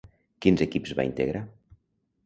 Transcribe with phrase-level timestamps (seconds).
[0.45, 1.45] Quins equips va integrar?